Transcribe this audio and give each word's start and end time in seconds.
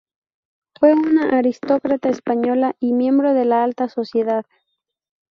Fue 0.79 0.95
una 0.95 1.37
aristócrata 1.37 2.09
española 2.09 2.75
y 2.79 2.91
miembro 2.91 3.35
de 3.35 3.45
la 3.45 3.63
alta 3.63 3.87
sociedad. 3.87 4.45